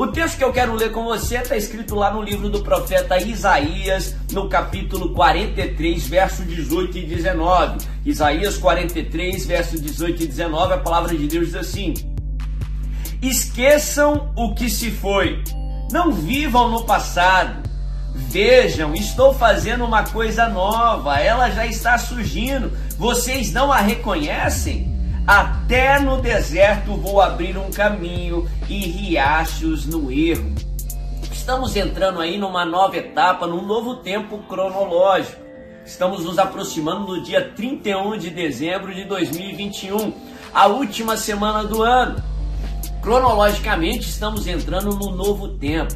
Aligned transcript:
O 0.00 0.06
texto 0.06 0.38
que 0.38 0.44
eu 0.44 0.50
quero 0.50 0.74
ler 0.74 0.92
com 0.92 1.04
você 1.04 1.36
está 1.36 1.58
escrito 1.58 1.94
lá 1.94 2.10
no 2.10 2.22
livro 2.22 2.48
do 2.48 2.62
profeta 2.62 3.22
Isaías, 3.22 4.16
no 4.32 4.48
capítulo 4.48 5.10
43, 5.10 6.08
verso 6.08 6.42
18 6.42 6.96
e 6.96 7.04
19. 7.04 7.86
Isaías 8.06 8.56
43, 8.56 9.44
verso 9.44 9.78
18 9.78 10.22
e 10.22 10.26
19, 10.26 10.72
a 10.72 10.78
palavra 10.78 11.14
de 11.14 11.26
Deus 11.26 11.48
diz 11.48 11.54
assim: 11.54 11.92
Esqueçam 13.20 14.32
o 14.34 14.54
que 14.54 14.70
se 14.70 14.90
foi, 14.90 15.44
não 15.92 16.10
vivam 16.10 16.70
no 16.70 16.84
passado. 16.84 17.68
Vejam, 18.14 18.94
estou 18.94 19.34
fazendo 19.34 19.84
uma 19.84 20.04
coisa 20.04 20.48
nova, 20.48 21.20
ela 21.20 21.50
já 21.50 21.66
está 21.66 21.98
surgindo. 21.98 22.72
Vocês 22.96 23.52
não 23.52 23.70
a 23.70 23.82
reconhecem? 23.82 24.98
Até 25.26 26.00
no 26.00 26.20
deserto 26.20 26.96
vou 26.96 27.20
abrir 27.20 27.56
um 27.56 27.70
caminho 27.70 28.48
e 28.68 28.78
riachos 28.86 29.86
no 29.86 30.10
erro. 30.10 30.54
Estamos 31.30 31.76
entrando 31.76 32.20
aí 32.20 32.38
numa 32.38 32.64
nova 32.64 32.96
etapa, 32.96 33.46
num 33.46 33.64
novo 33.64 33.96
tempo 33.96 34.38
cronológico. 34.48 35.40
Estamos 35.84 36.24
nos 36.24 36.38
aproximando 36.38 37.06
do 37.06 37.22
dia 37.22 37.50
31 37.50 38.18
de 38.18 38.30
dezembro 38.30 38.94
de 38.94 39.04
2021, 39.04 40.12
a 40.52 40.66
última 40.66 41.16
semana 41.16 41.64
do 41.64 41.82
ano. 41.82 42.22
Cronologicamente, 43.02 44.08
estamos 44.08 44.46
entrando 44.46 44.94
num 44.94 45.10
novo 45.10 45.48
tempo. 45.48 45.94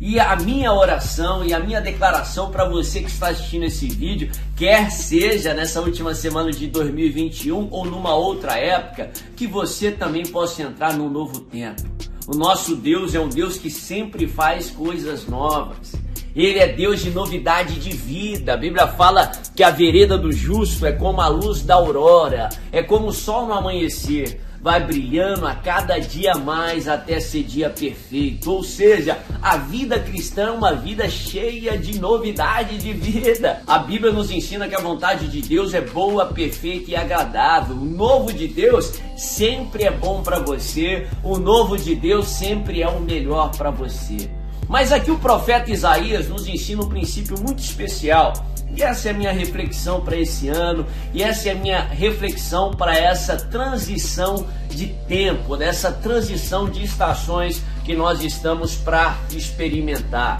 E 0.00 0.18
a 0.18 0.34
minha 0.34 0.72
oração 0.72 1.44
e 1.44 1.52
a 1.52 1.60
minha 1.60 1.78
declaração 1.78 2.50
para 2.50 2.64
você 2.64 3.00
que 3.00 3.10
está 3.10 3.28
assistindo 3.28 3.64
esse 3.64 3.86
vídeo, 3.86 4.30
quer 4.56 4.90
seja 4.90 5.52
nessa 5.52 5.82
última 5.82 6.14
semana 6.14 6.50
de 6.50 6.66
2021 6.68 7.68
ou 7.70 7.84
numa 7.84 8.14
outra 8.14 8.56
época, 8.56 9.10
que 9.36 9.46
você 9.46 9.90
também 9.90 10.24
possa 10.24 10.62
entrar 10.62 10.94
num 10.94 11.10
novo 11.10 11.40
tempo. 11.40 11.82
O 12.26 12.34
nosso 12.34 12.76
Deus 12.76 13.14
é 13.14 13.20
um 13.20 13.28
Deus 13.28 13.58
que 13.58 13.70
sempre 13.70 14.26
faz 14.26 14.70
coisas 14.70 15.26
novas. 15.26 15.92
Ele 16.34 16.60
é 16.60 16.72
Deus 16.72 17.00
de 17.00 17.10
novidade 17.10 17.78
de 17.78 17.94
vida. 17.94 18.54
A 18.54 18.56
Bíblia 18.56 18.86
fala 18.86 19.30
que 19.54 19.62
a 19.62 19.70
vereda 19.70 20.16
do 20.16 20.32
justo 20.32 20.86
é 20.86 20.92
como 20.92 21.20
a 21.20 21.28
luz 21.28 21.60
da 21.60 21.74
aurora, 21.74 22.48
é 22.72 22.82
como 22.82 23.08
o 23.08 23.12
sol 23.12 23.46
no 23.46 23.52
amanhecer 23.52 24.40
vai 24.62 24.84
brilhando 24.84 25.46
a 25.46 25.54
cada 25.54 25.98
dia 25.98 26.34
mais 26.34 26.86
até 26.86 27.18
ser 27.18 27.42
dia 27.42 27.70
perfeito. 27.70 28.52
Ou 28.52 28.62
seja, 28.62 29.18
a 29.42 29.56
vida 29.56 29.98
cristã 29.98 30.48
é 30.48 30.50
uma 30.50 30.74
vida 30.74 31.08
cheia 31.08 31.78
de 31.78 31.98
novidade 31.98 32.76
de 32.78 32.92
vida. 32.92 33.62
A 33.66 33.78
Bíblia 33.78 34.12
nos 34.12 34.30
ensina 34.30 34.68
que 34.68 34.74
a 34.74 34.80
vontade 34.80 35.28
de 35.28 35.40
Deus 35.40 35.72
é 35.72 35.80
boa, 35.80 36.26
perfeita 36.26 36.90
e 36.90 36.96
agradável. 36.96 37.76
O 37.76 37.84
novo 37.84 38.32
de 38.32 38.46
Deus 38.46 38.92
sempre 39.16 39.84
é 39.84 39.90
bom 39.90 40.22
para 40.22 40.38
você. 40.38 41.06
O 41.22 41.38
novo 41.38 41.78
de 41.78 41.94
Deus 41.94 42.28
sempre 42.28 42.82
é 42.82 42.88
o 42.88 43.00
melhor 43.00 43.50
para 43.56 43.70
você. 43.70 44.30
Mas 44.68 44.92
aqui 44.92 45.10
o 45.10 45.18
profeta 45.18 45.70
Isaías 45.70 46.28
nos 46.28 46.46
ensina 46.46 46.82
um 46.82 46.88
princípio 46.88 47.36
muito 47.40 47.58
especial 47.58 48.32
e 48.76 48.82
essa 48.82 49.08
é 49.08 49.10
a 49.10 49.14
minha 49.14 49.32
reflexão 49.32 50.00
para 50.00 50.16
esse 50.16 50.48
ano, 50.48 50.86
e 51.12 51.22
essa 51.22 51.48
é 51.48 51.52
a 51.52 51.56
minha 51.56 51.80
reflexão 51.80 52.72
para 52.72 52.96
essa 52.96 53.36
transição 53.36 54.46
de 54.68 54.88
tempo, 55.08 55.56
dessa 55.56 55.90
transição 55.90 56.68
de 56.68 56.84
estações 56.84 57.62
que 57.84 57.94
nós 57.94 58.22
estamos 58.22 58.76
para 58.76 59.16
experimentar. 59.30 60.38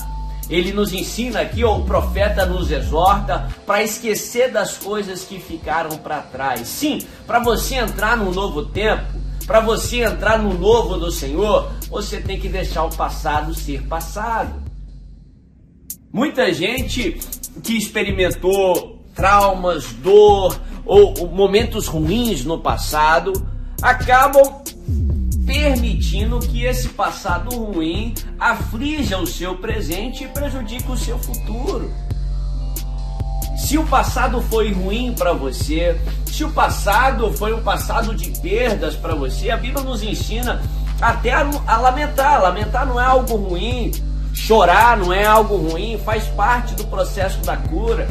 Ele 0.48 0.72
nos 0.72 0.92
ensina 0.92 1.40
aqui, 1.40 1.62
ou 1.64 1.78
o 1.78 1.84
profeta 1.84 2.44
nos 2.44 2.70
exorta, 2.70 3.48
para 3.64 3.82
esquecer 3.82 4.50
das 4.50 4.76
coisas 4.76 5.22
que 5.22 5.38
ficaram 5.38 5.96
para 5.98 6.20
trás. 6.20 6.66
Sim, 6.66 7.06
para 7.26 7.38
você 7.38 7.76
entrar 7.76 8.16
num 8.16 8.32
novo 8.32 8.64
tempo, 8.66 9.20
para 9.46 9.60
você 9.60 10.04
entrar 10.04 10.38
no 10.38 10.54
novo 10.54 10.96
do 10.96 11.10
Senhor, 11.10 11.70
você 11.88 12.20
tem 12.20 12.38
que 12.38 12.48
deixar 12.48 12.84
o 12.84 12.94
passado 12.94 13.54
ser 13.54 13.82
passado. 13.82 14.69
Muita 16.12 16.52
gente 16.52 17.20
que 17.62 17.76
experimentou 17.76 18.98
traumas, 19.14 19.92
dor 20.02 20.60
ou, 20.84 21.28
momentos 21.28 21.86
ruins 21.86 22.44
no 22.44 22.58
passado 22.58 23.32
acabam 23.80 24.60
permitindo 25.46 26.40
que 26.40 26.64
esse 26.64 26.88
passado 26.88 27.54
ruim 27.54 28.12
aflija 28.40 29.18
o 29.18 29.26
seu 29.26 29.56
presente 29.58 30.24
e 30.24 30.28
prejudique 30.28 30.90
o 30.90 30.96
seu 30.96 31.16
futuro. 31.16 31.92
Se 33.56 33.78
o 33.78 33.86
passado 33.86 34.42
foi 34.42 34.72
ruim 34.72 35.14
para 35.16 35.32
você, 35.32 35.96
se 36.26 36.42
o 36.42 36.50
passado 36.50 37.32
foi 37.34 37.52
um 37.52 37.62
passado 37.62 38.16
de 38.16 38.30
perdas 38.40 38.96
para 38.96 39.14
você, 39.14 39.50
a 39.50 39.56
Bíblia 39.56 39.84
nos 39.84 40.02
ensina 40.02 40.60
até 41.00 41.32
a, 41.32 41.48
a 41.68 41.76
lamentar. 41.76 42.42
Lamentar 42.42 42.84
não 42.84 43.00
é 43.00 43.04
algo 43.04 43.36
ruim, 43.36 43.92
Chorar 44.46 44.96
não 44.96 45.12
é 45.12 45.24
algo 45.24 45.56
ruim, 45.56 45.98
faz 45.98 46.24
parte 46.28 46.74
do 46.74 46.84
processo 46.86 47.38
da 47.42 47.56
cura. 47.56 48.08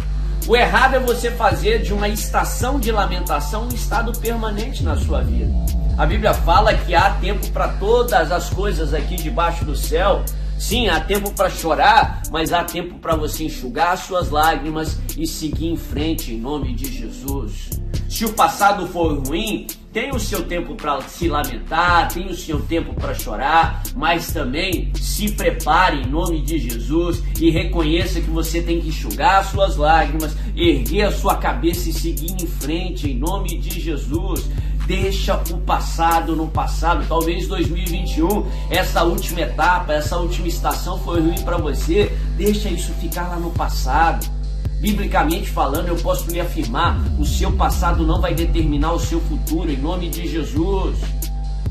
O 0.48 0.56
errado 0.56 0.96
é 0.96 1.00
você 1.00 1.32
fazer 1.32 1.82
de 1.82 1.92
uma 1.92 2.08
estação 2.08 2.80
de 2.80 2.92
lamentação 2.92 3.66
um 3.66 3.76
estado 3.76 4.18
permanente 4.20 4.84
na 4.84 4.96
sua 4.96 5.22
vida. 5.22 5.52
A 5.98 6.06
Bíblia 6.06 6.34
fala 6.34 6.74
que 6.74 6.96
há 6.96 7.10
tempo 7.16 7.46
para 7.52 7.68
todas 7.70 8.32
as 8.32 8.50
coisas 8.50 8.94
aqui 8.94 9.18
debaixo 9.18 9.66
do 9.66 9.76
céu. 9.76 10.24
Sim, 10.58 10.88
há 10.88 11.02
tempo 11.02 11.32
para 11.32 11.50
chorar, 11.50 12.22
mas 12.32 12.54
há 12.54 12.64
tempo 12.64 13.00
para 13.00 13.16
você 13.16 13.46
enxugar 13.46 13.94
as 13.94 14.02
suas 14.02 14.30
lágrimas 14.30 14.98
e 15.18 15.26
seguir 15.26 15.68
em 15.68 15.78
frente 15.78 16.34
em 16.34 16.40
nome 16.40 16.74
de 16.74 16.90
Jesus. 16.90 17.70
Se 18.10 18.26
o 18.26 18.34
passado 18.34 18.88
for 18.88 19.20
ruim, 19.20 19.68
tem 19.94 20.10
o 20.10 20.20
seu 20.20 20.44
tempo 20.44 20.74
para 20.74 21.00
se 21.02 21.28
lamentar, 21.28 22.12
tem 22.12 22.26
o 22.26 22.36
seu 22.36 22.60
tempo 22.60 22.92
para 22.96 23.14
chorar, 23.14 23.84
mas 23.96 24.34
também 24.34 24.92
se 24.96 25.32
prepare 25.32 26.02
em 26.02 26.10
nome 26.10 26.42
de 26.42 26.58
Jesus 26.58 27.24
e 27.40 27.52
reconheça 27.52 28.20
que 28.20 28.30
você 28.30 28.64
tem 28.64 28.82
que 28.82 28.90
enxugar 28.90 29.46
suas 29.46 29.78
lágrimas, 29.78 30.36
erguer 30.56 31.04
a 31.04 31.12
sua 31.12 31.36
cabeça 31.36 31.90
e 31.90 31.94
seguir 31.94 32.32
em 32.32 32.48
frente 32.48 33.12
em 33.12 33.16
nome 33.16 33.60
de 33.60 33.80
Jesus. 33.80 34.50
Deixa 34.88 35.36
o 35.52 35.58
passado 35.60 36.36
no 36.36 36.48
passado. 36.48 37.06
Talvez 37.08 37.48
2021, 37.48 38.48
essa 38.72 39.04
última 39.04 39.42
etapa, 39.42 39.94
essa 39.94 40.18
última 40.18 40.48
estação 40.48 40.98
foi 41.02 41.22
ruim 41.22 41.40
para 41.44 41.58
você. 41.58 42.12
Deixa 42.36 42.70
isso 42.70 42.92
ficar 42.94 43.28
lá 43.28 43.36
no 43.36 43.52
passado. 43.52 44.39
Biblicamente 44.80 45.50
falando, 45.50 45.90
eu 45.90 45.98
posso 45.98 46.30
lhe 46.32 46.40
afirmar: 46.40 46.98
o 47.20 47.26
seu 47.26 47.52
passado 47.52 48.06
não 48.06 48.22
vai 48.22 48.34
determinar 48.34 48.94
o 48.94 49.00
seu 49.00 49.20
futuro, 49.22 49.70
em 49.72 49.78
nome 49.78 50.10
de 50.10 50.28
Jesus. 50.28 50.98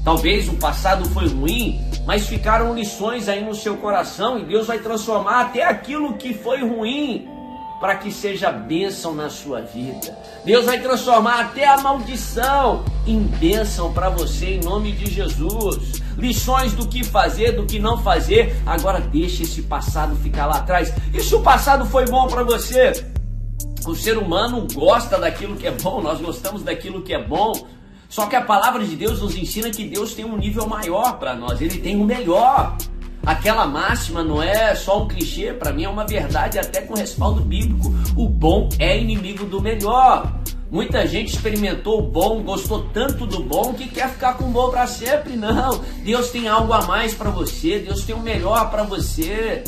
Talvez 0.04 0.48
o 0.48 0.54
passado 0.54 1.08
foi 1.10 1.28
ruim, 1.28 1.80
mas 2.06 2.26
ficaram 2.26 2.74
lições 2.74 3.28
aí 3.28 3.44
no 3.44 3.54
seu 3.54 3.76
coração 3.76 4.38
e 4.38 4.44
Deus 4.44 4.66
vai 4.66 4.78
transformar 4.78 5.42
até 5.42 5.64
aquilo 5.64 6.14
que 6.14 6.32
foi 6.32 6.62
ruim 6.62 7.37
para 7.80 7.96
que 7.96 8.10
seja 8.10 8.50
bênção 8.50 9.14
na 9.14 9.30
sua 9.30 9.60
vida. 9.60 10.16
Deus 10.44 10.66
vai 10.66 10.80
transformar 10.80 11.40
até 11.40 11.66
a 11.66 11.78
maldição 11.78 12.84
em 13.06 13.22
bênção 13.22 13.92
para 13.92 14.08
você 14.08 14.54
em 14.54 14.60
nome 14.60 14.92
de 14.92 15.10
Jesus. 15.10 16.02
Lições 16.16 16.72
do 16.72 16.88
que 16.88 17.04
fazer, 17.04 17.52
do 17.52 17.64
que 17.64 17.78
não 17.78 18.02
fazer. 18.02 18.56
Agora 18.66 19.00
deixe 19.00 19.44
esse 19.44 19.62
passado 19.62 20.16
ficar 20.16 20.46
lá 20.46 20.56
atrás. 20.56 20.92
E 21.14 21.20
se 21.20 21.34
o 21.34 21.42
passado 21.42 21.86
foi 21.86 22.06
bom 22.06 22.26
para 22.26 22.42
você? 22.42 22.92
O 23.86 23.94
ser 23.94 24.18
humano 24.18 24.66
gosta 24.74 25.16
daquilo 25.18 25.56
que 25.56 25.66
é 25.66 25.70
bom, 25.70 26.02
nós 26.02 26.20
gostamos 26.20 26.62
daquilo 26.62 27.02
que 27.02 27.14
é 27.14 27.22
bom. 27.22 27.52
Só 28.08 28.26
que 28.26 28.34
a 28.34 28.42
palavra 28.42 28.84
de 28.84 28.96
Deus 28.96 29.20
nos 29.20 29.36
ensina 29.36 29.70
que 29.70 29.84
Deus 29.84 30.14
tem 30.14 30.24
um 30.24 30.36
nível 30.36 30.66
maior 30.66 31.18
para 31.18 31.34
nós, 31.34 31.60
ele 31.60 31.78
tem 31.78 32.00
o 32.00 32.04
melhor. 32.04 32.76
Aquela 33.28 33.66
máxima 33.66 34.24
não 34.24 34.42
é 34.42 34.74
só 34.74 35.02
um 35.02 35.06
clichê, 35.06 35.52
para 35.52 35.70
mim 35.70 35.84
é 35.84 35.88
uma 35.88 36.06
verdade 36.06 36.58
até 36.58 36.80
com 36.80 36.94
respaldo 36.94 37.42
bíblico. 37.42 37.92
O 38.16 38.26
bom 38.26 38.70
é 38.78 38.98
inimigo 38.98 39.44
do 39.44 39.60
melhor. 39.60 40.32
Muita 40.70 41.06
gente 41.06 41.34
experimentou 41.34 41.98
o 41.98 42.02
bom, 42.02 42.42
gostou 42.42 42.84
tanto 42.84 43.26
do 43.26 43.42
bom 43.42 43.74
que 43.74 43.86
quer 43.86 44.08
ficar 44.08 44.38
com 44.38 44.44
o 44.44 44.50
bom 44.50 44.70
para 44.70 44.86
sempre. 44.86 45.36
Não, 45.36 45.78
Deus 46.02 46.30
tem 46.30 46.48
algo 46.48 46.72
a 46.72 46.80
mais 46.86 47.12
para 47.12 47.28
você, 47.28 47.78
Deus 47.78 48.02
tem 48.02 48.14
o 48.14 48.20
melhor 48.20 48.70
para 48.70 48.82
você. 48.82 49.62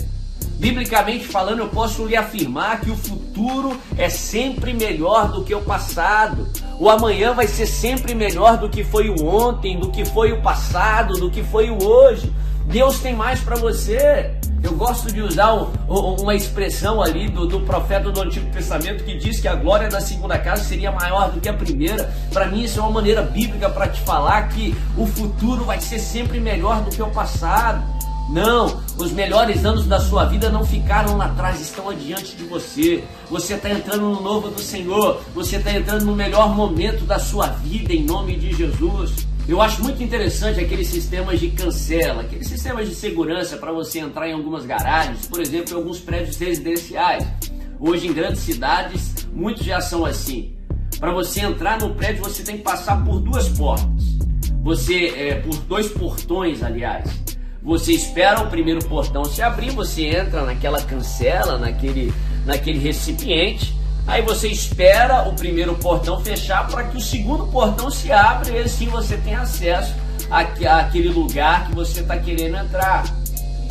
Biblicamente 0.58 1.26
falando, 1.26 1.58
eu 1.58 1.68
posso 1.68 2.06
lhe 2.06 2.16
afirmar 2.16 2.80
que 2.80 2.90
o 2.90 2.96
futuro 2.96 3.78
é 3.98 4.08
sempre 4.08 4.72
melhor 4.72 5.32
do 5.32 5.44
que 5.44 5.54
o 5.54 5.60
passado. 5.60 6.48
O 6.78 6.88
amanhã 6.88 7.34
vai 7.34 7.46
ser 7.46 7.66
sempre 7.66 8.14
melhor 8.14 8.56
do 8.56 8.70
que 8.70 8.82
foi 8.82 9.10
o 9.10 9.26
ontem, 9.26 9.78
do 9.78 9.90
que 9.90 10.06
foi 10.06 10.32
o 10.32 10.40
passado, 10.40 11.20
do 11.20 11.30
que 11.30 11.42
foi 11.42 11.68
o 11.68 11.84
hoje. 11.84 12.32
Deus 12.66 13.00
tem 13.00 13.14
mais 13.14 13.40
para 13.40 13.56
você. 13.56 14.30
Eu 14.62 14.74
gosto 14.74 15.10
de 15.10 15.20
usar 15.22 15.54
um, 15.54 16.16
uma 16.20 16.34
expressão 16.34 17.02
ali 17.02 17.28
do, 17.28 17.46
do, 17.46 17.60
profeta 17.60 18.10
do 18.10 18.20
Antigo 18.20 18.50
Testamento 18.52 19.04
que 19.04 19.16
diz 19.16 19.40
que 19.40 19.48
a 19.48 19.54
glória 19.54 19.88
da 19.88 20.00
segunda 20.00 20.38
casa 20.38 20.62
seria 20.62 20.92
maior 20.92 21.30
do 21.30 21.40
que 21.40 21.48
a 21.48 21.54
primeira. 21.54 22.12
Para 22.32 22.46
mim, 22.46 22.62
isso 22.62 22.78
é 22.78 22.82
uma 22.82 22.90
maneira 22.90 23.22
bíblica 23.22 23.70
para 23.70 23.88
te 23.88 24.00
falar 24.02 24.48
que 24.48 24.76
o 24.96 25.06
futuro 25.06 25.64
vai 25.64 25.80
ser 25.80 25.98
sempre 25.98 26.38
melhor 26.38 26.82
do 26.82 26.90
que 26.90 27.02
o 27.02 27.10
passado. 27.10 27.82
Não, 28.30 28.80
os 28.96 29.10
melhores 29.10 29.64
anos 29.64 29.86
da 29.86 29.98
sua 29.98 30.24
vida 30.26 30.48
não 30.50 30.64
ficaram 30.64 31.16
lá 31.16 31.24
atrás, 31.24 31.60
estão 31.60 31.90
adiante 31.90 32.36
de 32.36 32.44
você. 32.44 33.02
Você 33.28 33.54
está 33.54 33.70
entrando 33.70 34.02
no 34.02 34.20
novo 34.20 34.50
do 34.50 34.60
Senhor, 34.60 35.20
você 35.34 35.56
está 35.56 35.72
entrando 35.72 36.04
no 36.04 36.14
melhor 36.14 36.54
momento 36.54 37.04
da 37.04 37.18
sua 37.18 37.48
vida, 37.48 37.92
em 37.92 38.04
nome 38.04 38.36
de 38.36 38.52
Jesus. 38.52 39.26
Eu 39.50 39.60
acho 39.60 39.82
muito 39.82 40.00
interessante 40.00 40.60
aqueles 40.60 40.86
sistemas 40.86 41.40
de 41.40 41.48
cancela, 41.50 42.22
aqueles 42.22 42.46
sistemas 42.46 42.88
de 42.88 42.94
segurança 42.94 43.56
para 43.56 43.72
você 43.72 43.98
entrar 43.98 44.28
em 44.28 44.32
algumas 44.32 44.64
garagens, 44.64 45.26
por 45.26 45.40
exemplo, 45.40 45.72
em 45.72 45.76
alguns 45.76 45.98
prédios 45.98 46.36
residenciais. 46.36 47.26
Hoje 47.80 48.06
em 48.06 48.12
grandes 48.12 48.42
cidades, 48.42 49.26
muitos 49.32 49.66
já 49.66 49.80
são 49.80 50.04
assim. 50.04 50.54
Para 51.00 51.12
você 51.12 51.40
entrar 51.40 51.80
no 51.80 51.96
prédio, 51.96 52.22
você 52.22 52.44
tem 52.44 52.58
que 52.58 52.62
passar 52.62 53.04
por 53.04 53.18
duas 53.18 53.48
portas. 53.48 54.04
Você 54.62 55.06
é, 55.16 55.34
por 55.40 55.56
dois 55.62 55.88
portões, 55.88 56.62
aliás. 56.62 57.10
Você 57.60 57.92
espera 57.92 58.42
o 58.42 58.50
primeiro 58.50 58.78
portão 58.86 59.24
se 59.24 59.42
abrir, 59.42 59.72
você 59.72 60.04
entra 60.04 60.44
naquela 60.44 60.80
cancela, 60.80 61.58
naquele, 61.58 62.14
naquele 62.46 62.78
recipiente. 62.78 63.74
Aí 64.06 64.22
você 64.22 64.48
espera 64.48 65.28
o 65.28 65.34
primeiro 65.34 65.74
portão 65.76 66.20
fechar 66.20 66.66
para 66.68 66.84
que 66.84 66.96
o 66.96 67.00
segundo 67.00 67.46
portão 67.46 67.90
se 67.90 68.10
abra 68.12 68.50
e 68.50 68.58
assim 68.58 68.86
você 68.86 69.16
tem 69.16 69.34
acesso 69.34 69.94
àquele 70.30 71.08
lugar 71.08 71.66
que 71.66 71.74
você 71.74 72.00
está 72.00 72.16
querendo 72.16 72.56
entrar. 72.56 73.04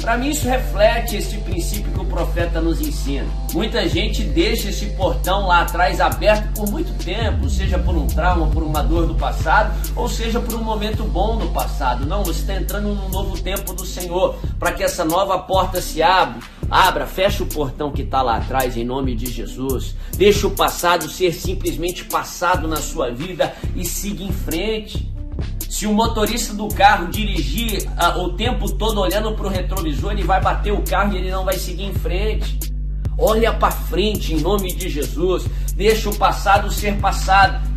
Para 0.01 0.17
mim, 0.17 0.29
isso 0.29 0.47
reflete 0.47 1.17
esse 1.17 1.37
princípio 1.39 1.91
que 1.91 1.99
o 1.99 2.05
profeta 2.05 2.61
nos 2.61 2.79
ensina. 2.79 3.27
Muita 3.53 3.87
gente 3.87 4.23
deixa 4.23 4.69
esse 4.69 4.85
portão 4.91 5.45
lá 5.45 5.61
atrás 5.61 5.99
aberto 5.99 6.53
por 6.53 6.69
muito 6.69 6.93
tempo, 7.03 7.49
seja 7.49 7.77
por 7.77 7.95
um 7.95 8.07
trauma, 8.07 8.47
por 8.47 8.63
uma 8.63 8.81
dor 8.81 9.07
do 9.07 9.15
passado, 9.15 9.73
ou 9.95 10.07
seja 10.07 10.39
por 10.39 10.55
um 10.55 10.63
momento 10.63 11.03
bom 11.03 11.35
no 11.35 11.49
passado. 11.49 12.05
Não, 12.05 12.23
você 12.23 12.39
está 12.39 12.55
entrando 12.55 12.95
num 12.95 13.09
novo 13.09 13.37
tempo 13.37 13.73
do 13.73 13.85
Senhor, 13.85 14.37
para 14.57 14.71
que 14.71 14.83
essa 14.83 15.03
nova 15.03 15.37
porta 15.39 15.81
se 15.81 16.01
abra. 16.01 16.39
Abra, 16.69 17.07
fecha 17.07 17.43
o 17.43 17.47
portão 17.47 17.91
que 17.91 18.03
está 18.03 18.21
lá 18.21 18.37
atrás 18.37 18.77
em 18.77 18.83
nome 18.83 19.15
de 19.15 19.25
Jesus. 19.25 19.95
Deixa 20.15 20.45
o 20.45 20.51
passado 20.51 21.09
ser 21.09 21.33
simplesmente 21.33 22.05
passado 22.05 22.67
na 22.67 22.77
sua 22.77 23.09
vida 23.09 23.53
e 23.75 23.83
siga 23.83 24.23
em 24.23 24.31
frente. 24.31 25.11
Se 25.67 25.87
o 25.87 25.93
motorista 25.93 26.53
do 26.53 26.67
carro 26.67 27.07
dirigir 27.07 27.89
ah, 27.97 28.19
o 28.19 28.33
tempo 28.33 28.71
todo 28.71 28.99
olhando 28.99 29.31
para 29.33 29.47
o 29.47 29.49
retrovisor, 29.49 30.11
ele 30.11 30.23
vai 30.23 30.41
bater 30.41 30.71
o 30.71 30.83
carro 30.83 31.13
e 31.13 31.17
ele 31.17 31.31
não 31.31 31.43
vai 31.43 31.57
seguir 31.57 31.85
em 31.85 31.93
frente. 31.93 32.59
Olha 33.17 33.51
para 33.53 33.71
frente 33.71 34.33
em 34.33 34.39
nome 34.39 34.73
de 34.73 34.89
Jesus. 34.89 35.45
Deixa 35.75 36.09
o 36.09 36.15
passado 36.15 36.71
ser 36.71 36.97
passado 36.97 37.67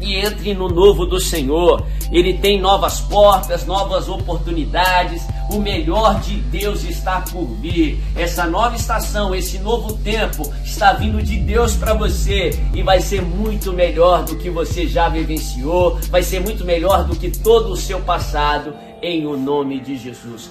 e 0.00 0.16
entre 0.16 0.52
no 0.52 0.68
novo 0.68 1.06
do 1.06 1.20
Senhor. 1.20 1.86
Ele 2.10 2.34
tem 2.34 2.60
novas 2.60 3.00
portas, 3.00 3.64
novas 3.64 4.08
oportunidades. 4.08 5.22
O 5.50 5.58
melhor 5.58 6.20
de 6.20 6.36
Deus 6.36 6.84
está 6.84 7.20
por 7.20 7.46
vir. 7.60 8.02
Essa 8.16 8.46
nova 8.46 8.76
estação, 8.76 9.34
esse 9.34 9.58
novo 9.58 9.94
tempo 9.98 10.50
está 10.64 10.92
vindo 10.92 11.22
de 11.22 11.36
Deus 11.36 11.74
para 11.76 11.94
você 11.94 12.50
e 12.74 12.82
vai 12.82 13.00
ser 13.00 13.22
muito 13.22 13.72
melhor 13.72 14.24
do 14.24 14.36
que 14.36 14.48
você 14.50 14.86
já 14.86 15.08
vivenciou, 15.08 15.98
vai 16.10 16.22
ser 16.22 16.40
muito 16.40 16.64
melhor 16.64 17.04
do 17.04 17.16
que 17.16 17.30
todo 17.30 17.72
o 17.72 17.76
seu 17.76 18.00
passado 18.00 18.74
em 19.02 19.26
o 19.26 19.36
nome 19.36 19.80
de 19.80 19.98
Jesus. 19.98 20.48